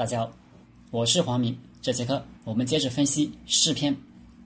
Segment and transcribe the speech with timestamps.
[0.00, 0.32] 大家好，
[0.90, 1.54] 我是黄明。
[1.82, 3.94] 这节课我们接着分析诗篇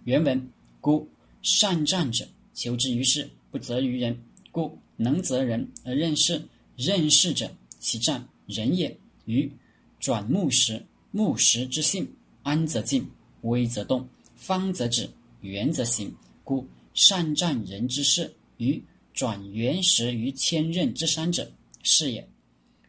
[0.03, 1.09] 原文：故
[1.43, 4.13] 善战者，求之于事，不责于人；
[4.51, 6.43] 故能责人而任事，
[6.75, 7.49] 任事者，
[7.79, 8.99] 其战人也。
[9.27, 9.49] 于
[10.01, 12.13] 转木石，木石之性，
[12.43, 13.09] 安则静，
[13.43, 15.09] 危则动，方则止，
[15.43, 16.13] 圆则行。
[16.43, 18.83] 故善战人之事，于
[19.13, 21.49] 转原石于千仞之山者，
[21.85, 22.29] 是也。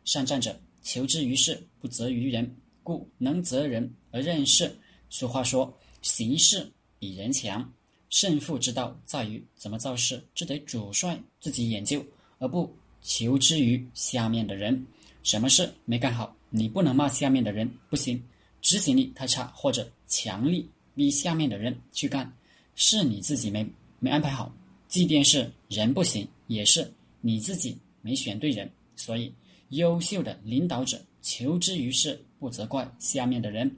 [0.04, 2.56] 善战者，求之于事，不责于人。
[2.84, 4.74] 故能责人而任事。
[5.10, 7.68] 俗话说：“行事比人强。”
[8.12, 12.06] 胜负之道在于怎么造势，这得主帅自己研究，
[12.38, 12.72] 而不
[13.02, 14.86] 求之于下面的人。
[15.24, 18.24] 什么事没干好，你不能骂下面的人不行，
[18.62, 22.32] 执行力太差，或者强力逼下面的人去干，
[22.76, 23.68] 是你自己没
[23.98, 24.56] 没安排好。
[24.88, 28.72] 即便是人不行，也是你自己没选对人。
[28.96, 29.34] 所以，
[29.70, 32.22] 优秀的领导者求之于事。
[32.38, 33.76] 不责怪下面的人，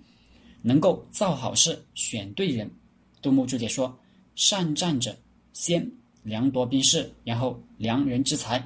[0.61, 2.69] 能够造好事，选对人。
[3.21, 3.97] 杜牧注解说
[4.35, 5.15] ：“善战者，
[5.53, 5.89] 先
[6.23, 8.61] 量夺兵士，然后量人之才，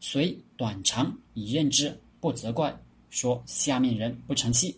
[0.00, 2.76] 随短长以任之，不责怪
[3.10, 4.76] 说下面人不成器。”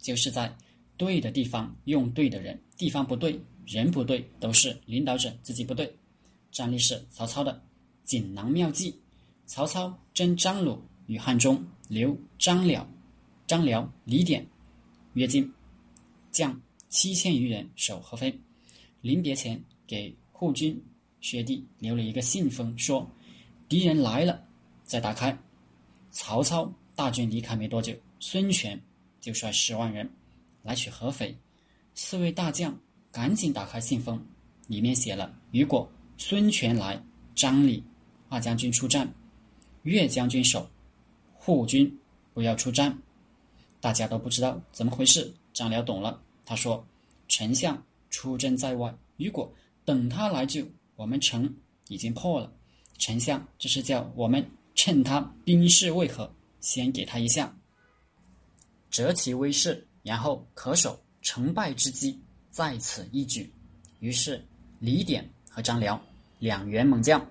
[0.00, 0.52] 就是在
[0.96, 5.94] 对的地方用对的人，地方不对，人不对，都是领导者自己不对。
[6.50, 7.62] 战例是曹操的
[8.02, 8.98] 锦囊妙计：
[9.46, 12.86] 曹操征张鲁与汉中，留张辽。
[13.46, 14.46] 张辽、李典
[15.12, 15.52] 约进，
[16.30, 18.34] 将七千余人守合肥。
[19.02, 20.82] 临别前，给护军
[21.20, 23.06] 薛弟留了一个信封，说
[23.68, 24.42] ：“敌人来了，
[24.82, 25.36] 再打开。”
[26.10, 28.80] 曹操大军离开没多久，孙权
[29.20, 30.08] 就率十万人
[30.62, 31.36] 来取合肥。
[31.94, 32.74] 四位大将
[33.12, 34.26] 赶紧打开信封，
[34.68, 35.86] 里面写了：“如果
[36.16, 36.98] 孙权来，
[37.34, 37.84] 张李
[38.30, 39.12] 二将军出战，
[39.84, 40.68] 岳将军守，
[41.32, 41.98] 护军
[42.34, 42.98] 不要出战。”
[43.80, 46.86] 大家都不知道怎么回事，张辽懂了，他说
[47.28, 49.52] ：“丞相出征在外，如果
[49.84, 50.66] 等他来救，
[50.96, 51.54] 我们城
[51.88, 52.50] 已经破了。
[52.96, 54.42] 丞相这是叫我们
[54.74, 57.54] 趁他兵势未和，先给他一下，
[58.90, 62.18] 折其威势，然后可守成败之机，
[62.50, 63.52] 在此一举。”
[64.00, 64.42] 于是
[64.78, 66.00] 李典和张辽
[66.38, 67.22] 两员猛将，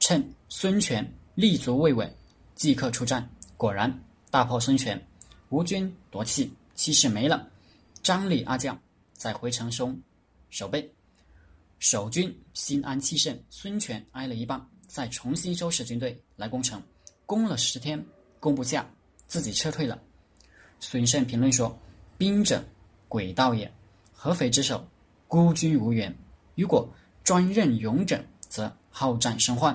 [0.00, 1.06] 趁孙权
[1.38, 2.12] 立足未稳，
[2.56, 3.88] 即刻出战，果然
[4.28, 5.00] 大破孙权。
[5.50, 7.48] 吴军夺气，气势没了。
[8.02, 8.76] 张李阿将
[9.12, 9.96] 在回城中
[10.50, 10.92] 守备，
[11.78, 13.38] 守军心安气盛。
[13.50, 16.82] 孙权挨了一棒，再重新收拾军队来攻城，
[17.24, 18.04] 攻了十天，
[18.40, 18.84] 攻不下，
[19.28, 19.96] 自己撤退了。
[20.80, 21.78] 孙胜评论说
[22.18, 22.64] ：“兵者，
[23.08, 23.72] 诡道也。
[24.12, 24.84] 合肥之守，
[25.28, 26.12] 孤军无援。
[26.56, 29.72] 如果专任勇者，则好战生患；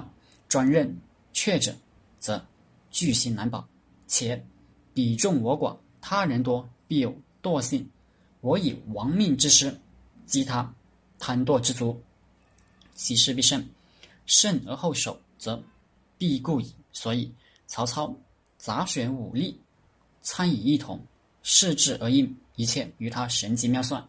[0.49, 0.93] 专任
[1.33, 1.75] 怯者，
[2.19, 2.43] 则
[2.89, 3.67] 居心难保。
[4.07, 4.41] 且。”
[4.95, 7.11] 彼众我寡，他人多，必有
[7.41, 7.89] 惰性。
[8.41, 9.75] 我以亡命之师
[10.27, 10.71] 击他
[11.17, 11.99] 贪惰之徒，
[12.93, 13.67] 其势必胜。
[14.27, 15.59] 胜而后守，则
[16.15, 16.71] 必固矣。
[16.91, 17.33] 所以
[17.65, 18.15] 曹操
[18.59, 19.59] 杂选武力，
[20.21, 21.03] 参以一统，
[21.41, 24.07] 势至而应，一切与他神机妙算。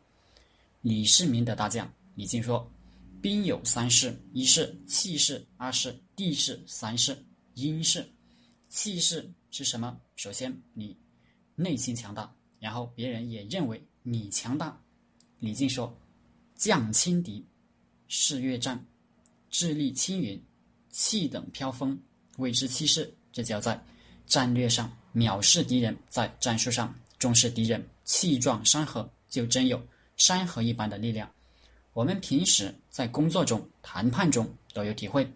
[0.83, 2.71] 李世民的大将李靖说
[3.25, 7.17] ：“兵有三势：一是气势，二是地势，三是
[7.55, 8.07] 阴势。
[8.69, 9.99] 气势。”是什么？
[10.15, 10.95] 首先，你
[11.55, 14.79] 内心强大，然后别人也认为你强大。
[15.39, 15.99] 李靖说
[16.55, 17.43] ：“将轻敌，
[18.09, 18.85] 士越战，
[19.49, 20.39] 智力轻云，
[20.91, 21.99] 气等飘风，
[22.37, 23.83] 谓之气势。”这叫在
[24.27, 29.83] 战略上藐视敌人，在战术上重视敌人，气壮山河，就真有
[30.19, 31.33] 山河一般的力量。
[31.95, 35.27] 我们平时在工作中、谈判中都有体会。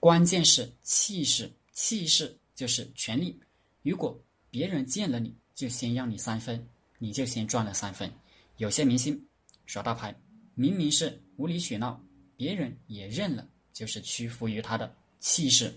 [0.00, 2.36] 关键是气势，气势。
[2.54, 3.40] 就是权力，
[3.82, 4.16] 如果
[4.50, 6.64] 别人见了你就先让你三分，
[6.98, 8.12] 你就先赚了三分。
[8.58, 9.20] 有些明星
[9.64, 10.14] 耍大牌，
[10.54, 11.98] 明明是无理取闹，
[12.36, 15.74] 别人也认了，就是屈服于他的气势。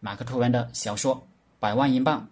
[0.00, 1.14] 马克吐温的小说
[1.60, 2.22] 《百万英镑》，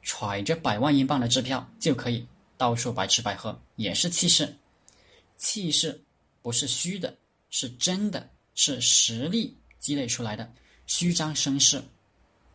[0.00, 4.56] 揣着百万英镑的支票就可以到处白吃白喝，也是气势。
[5.40, 6.00] 气势
[6.42, 7.16] 不是虚的，
[7.48, 10.48] 是真的，是实力积累出来的，
[10.86, 11.82] 虚张声势。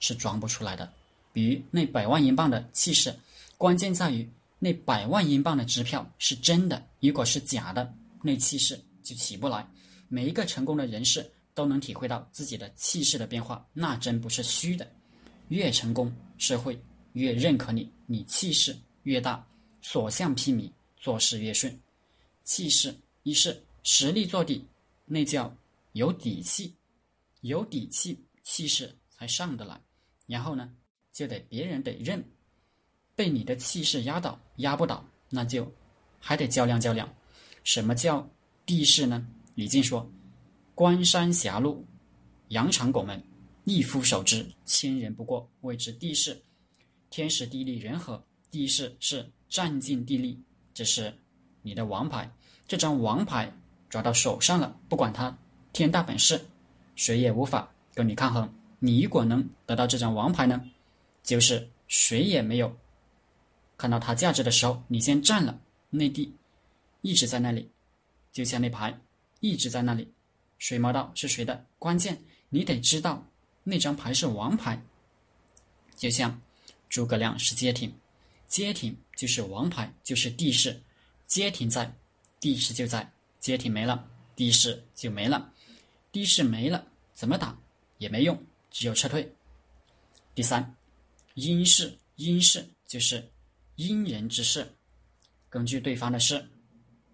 [0.01, 0.91] 是装不出来的，
[1.31, 3.17] 比如那百万英镑的气势，
[3.57, 4.29] 关键在于
[4.59, 7.91] 那百万英镑的支票是真的，如果是假的，
[8.21, 9.65] 那气势就起不来。
[10.09, 14.87] 每一个成功的人士都能体会到自己的气势的变化，那真不是虚的。
[15.47, 16.79] 越成功，社会
[17.13, 19.43] 越认可你，你气势越大，
[19.81, 21.75] 所向披靡，做事越顺。
[22.45, 24.65] 气势一是实力做底，
[25.03, 25.53] 那叫
[25.91, 26.73] 有底气，
[27.41, 29.81] 有底气，气势才上得来。
[30.27, 30.73] 然后呢，
[31.11, 32.23] 就得别人得认，
[33.15, 35.69] 被你的气势压倒，压不倒，那就
[36.19, 37.13] 还得较量较量。
[37.63, 38.27] 什么叫
[38.65, 39.27] 地势呢？
[39.55, 40.09] 李靖说
[40.75, 41.85] ：“关山狭路，
[42.49, 43.23] 羊肠拱门，
[43.63, 46.39] 一夫守之，千人不过，谓之地势。
[47.09, 50.39] 天时地利人和，地势是占尽地利，
[50.73, 51.11] 这是
[51.65, 52.31] 你的王牌。
[52.67, 53.51] 这张王牌
[53.89, 55.35] 抓到手上了，不管他
[55.73, 56.45] 天大本事，
[56.95, 58.53] 谁也无法跟你抗衡。
[58.79, 60.61] 你如果能得到这张王牌呢，
[61.23, 62.77] 就是谁也没有
[63.77, 65.59] 看到它价值的时候，你先占了
[65.89, 66.33] 内地。”
[67.01, 67.69] 一直在那里，
[68.31, 68.99] 就像那牌
[69.39, 70.11] 一直在那里，
[70.57, 71.65] 谁摸到是谁的？
[71.77, 72.19] 关键
[72.49, 73.23] 你得知道
[73.63, 74.81] 那张牌是王牌。
[75.95, 76.41] 就像
[76.89, 77.93] 诸葛亮是街亭，
[78.47, 80.81] 街亭就是王牌，就是地势。
[81.27, 81.93] 街亭在，
[82.39, 83.01] 地势就在；
[83.39, 85.51] 街亭没了，地势就没了。
[86.11, 87.57] 地势没了，怎么打
[87.97, 88.41] 也没用，
[88.71, 89.29] 只有撤退。
[90.33, 90.75] 第三，
[91.33, 93.27] 因势，因势就是
[93.75, 94.73] 因人之势，
[95.49, 96.45] 根据对方的事。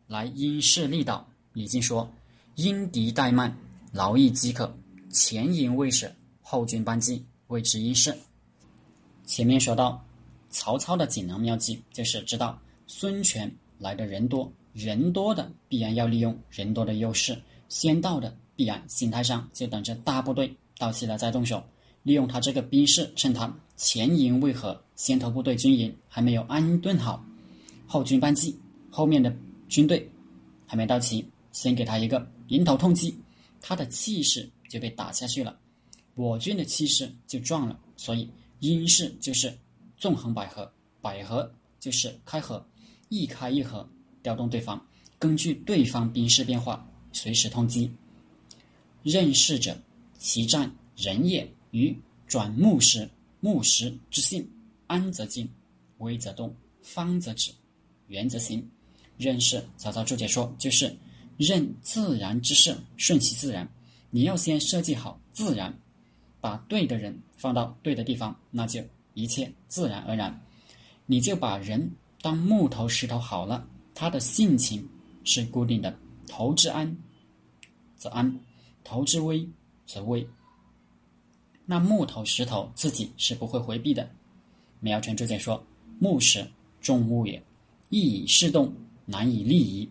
[0.08, 1.26] 来因势利导。
[1.54, 2.10] 李靖说
[2.56, 3.58] ：“因敌怠慢，
[3.94, 4.78] 劳逸饥渴，
[5.10, 8.14] 前因未始，后军班机，谓之因势。”
[9.26, 10.06] 前面说到，
[10.50, 13.50] 曹操的锦囊妙计就是知道孙权
[13.82, 17.38] 来的人多，人多的必然要利用人多的优势，
[17.68, 21.62] 先到的必然心态上就等着大部队到齐了再动手，
[22.04, 27.26] 利用他这个兵势，趁他前营未合，先头部队军营还没有安顿好，
[27.88, 28.58] 后军班进，
[28.90, 29.36] 后面的。
[29.68, 30.06] 军队
[30.68, 33.18] 还没到齐，先给他一个迎头痛击，
[33.62, 35.58] 他的气势就被打下去了，
[36.16, 37.80] 我军的气势就壮了。
[37.96, 38.30] 所以
[38.60, 39.58] 因势就是
[39.96, 40.70] 纵横捭阖，
[41.02, 41.50] 捭阖
[41.80, 42.62] 就是开合，
[43.12, 43.86] 一开一合，
[44.24, 44.82] 调动对方，
[45.20, 47.92] 根据对方兵势变化，随时通击。
[49.04, 49.78] 任势者，
[50.18, 51.46] 其战人也。
[51.72, 51.94] 于
[52.26, 53.10] 转木石，
[53.42, 54.50] 木石之性，
[54.88, 55.50] 安则静，
[55.98, 57.52] 危则动，方则止，
[58.08, 58.66] 圆则行。
[59.18, 60.94] 任势，曹操注解说，就是
[61.38, 63.68] 任自然之势，顺其自然。
[64.10, 65.78] 你要先设计好自然，
[66.40, 68.82] 把对的人放到对的地方，那就
[69.14, 70.42] 一切自然而然。
[71.06, 71.90] 你就把人
[72.22, 74.88] 当木头石头好了，他的性情
[75.24, 75.98] 是固定的，
[76.28, 76.96] 头之安
[77.98, 78.40] 则安，
[78.84, 79.48] 头之危
[79.86, 80.28] 则危。
[81.66, 84.10] 那木头石头自己是不会回避的。
[84.80, 85.64] 苗全注解说，
[86.00, 86.50] 木石
[86.82, 87.42] 重物也，
[87.90, 88.74] 易以势动。
[89.04, 89.90] 难以立移，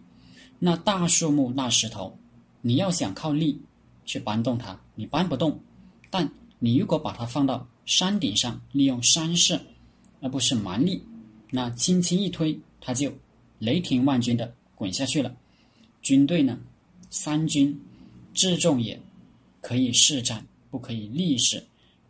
[0.58, 2.16] 那大树木、那石头，
[2.62, 3.60] 你要想靠力
[4.06, 5.50] 去搬动它，你搬不动；
[6.08, 9.60] 但你如果把它放到山顶上，利用山势，
[10.22, 11.04] 而不是蛮力，
[11.50, 13.12] 那轻轻一推，他就
[13.58, 15.34] 雷霆万钧的滚下去了。
[16.00, 16.58] 军队呢，
[17.10, 17.78] 三军
[18.32, 18.98] 至重也，
[19.60, 21.62] 可以试战，不可以立事，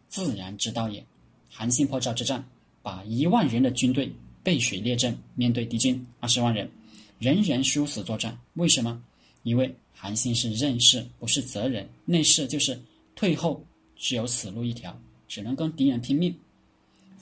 [0.08, 1.04] 自然之道也。
[1.48, 2.44] 韩信破赵之战，
[2.82, 6.70] 把一万人的军队背水列阵，面对敌军二十万人。
[7.18, 9.02] 人人殊死作战，为什么？
[9.42, 11.88] 因为韩信是任势，不是责人。
[12.04, 12.80] 内势就是
[13.14, 13.62] 退后，
[13.96, 16.34] 只有死路一条，只能跟敌人拼命。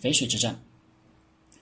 [0.00, 0.60] 淝水之战，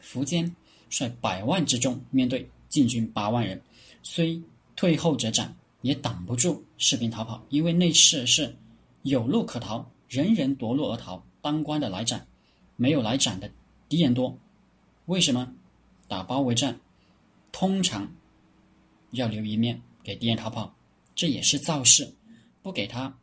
[0.06, 0.54] 苻坚
[0.88, 3.60] 率百万之众面对晋军八万人，
[4.02, 4.40] 虽
[4.76, 7.44] 退后者斩，也挡不住士兵逃跑。
[7.48, 8.54] 因为内势是
[9.02, 12.24] 有路可逃，人人夺路而逃，当官的来斩，
[12.76, 13.50] 没有来斩的
[13.88, 14.38] 敌人多。
[15.06, 15.52] 为什么？
[16.06, 16.78] 打包围战，
[17.50, 18.08] 通常。
[19.12, 20.74] 要留一面给敌人逃跑，
[21.14, 22.12] 这也是造势，
[22.60, 23.16] 不给他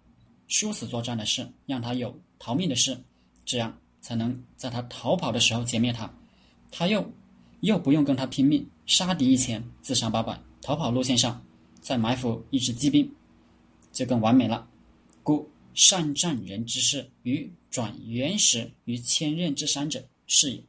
[0.47, 2.97] 殊死作战的事，让他有逃命的事，
[3.45, 6.11] 这样才能在他逃跑的时候歼灭他。
[6.75, 7.07] 他又
[7.59, 11.39] 又不用跟他拼命，杀敌一千，自伤八百，逃跑路线上
[11.81, 13.07] 再埋伏一支骑兵，
[13.91, 14.67] 就更完美了。
[15.21, 20.63] 故善战人之势，与转原石于千仞之山者，是也。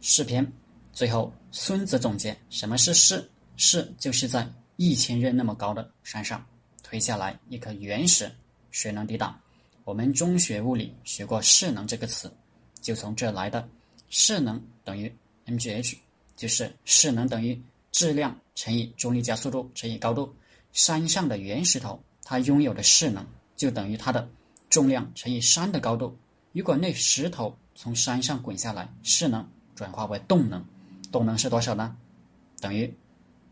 [0.00, 0.46] 诗篇
[0.92, 3.28] 最后，孙子总结什么是势。
[3.56, 6.44] 势就是在一千仞那么高的山上
[6.82, 8.30] 推下来一颗原石，
[8.70, 9.36] 谁能抵挡？
[9.84, 12.32] 我们中学物理学过势能这个词，
[12.80, 13.68] 就从这来的。
[14.08, 15.12] 势能等于
[15.46, 15.96] mgh，
[16.36, 17.60] 就是势能等于
[17.92, 20.34] 质量乘以重力加速度乘以高度。
[20.72, 24.28] 山上的原石头，它拥有的势能就等于它的
[24.70, 26.16] 重量乘以山的高度。
[26.52, 30.64] 如果那石头从山上滚下来，势能转化为动能，
[31.12, 31.96] 动能是多少呢？
[32.60, 32.92] 等于。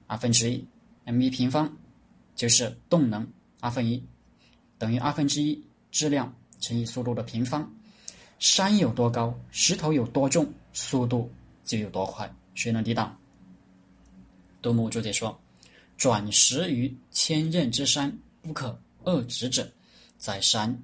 [0.09, 0.63] 二分之一
[1.07, 1.75] ，m 一平方
[2.37, 3.27] 就是动能
[3.61, 4.05] 二分一，
[4.77, 6.31] 等于二分之一质量
[6.61, 7.73] 乘以速度的平方。
[8.43, 11.31] 山有多高，石头有多重，速度
[11.65, 12.29] 就有多快。
[12.57, 13.17] 谁能抵挡？
[14.61, 15.41] 杜牧注解说
[15.97, 19.71] ：“转石于千仞之山，不可遏止者，
[20.19, 20.77] 在山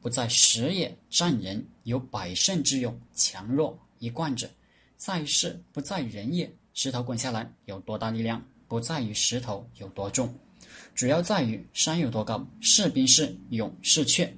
[0.00, 0.96] 不在石也。
[1.10, 4.48] 战人有百胜之勇，强弱一贯者，
[4.96, 6.48] 在事不在人也。
[6.74, 10.32] 石头滚下来有多大力量，不在于石头有多重，
[10.94, 14.32] 主要在于山有多高，士兵是勇是怯，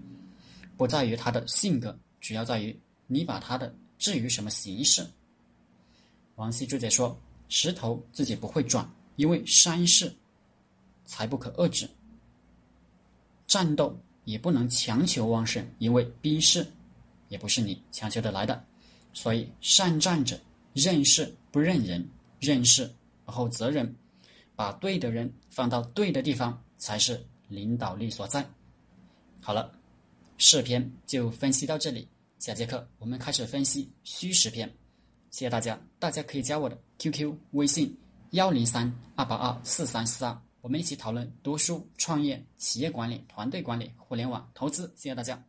[0.78, 2.74] 不在于他的性格，主要在于
[3.06, 5.06] 你把他的置于什么形式。
[6.36, 7.14] 王羲注解说：
[7.50, 10.10] 石头自己不会转，因为山势
[11.04, 11.86] 才不可遏制；
[13.46, 16.66] 战斗也不能强求旺盛，因为逼势
[17.28, 18.64] 也不是你强求得来的。
[19.12, 20.40] 所以善战者
[20.72, 22.08] 认事不认人。
[22.44, 22.92] 认事
[23.24, 23.94] 而后责任，
[24.56, 28.44] 把对的人放到对的地方，才是领导力所在。
[29.40, 29.72] 好了，
[30.38, 32.08] 诗篇就分析到这里，
[32.42, 34.68] 下节课我们开始分析虚实篇。
[35.30, 37.96] 谢谢大家，大家可以加我的 QQ 微信
[38.30, 44.92] 幺零三二八二四三四二，我们一起讨论读书、创业、企业管理、团队管理、互联网投资。
[44.96, 45.40] 谢谢大家。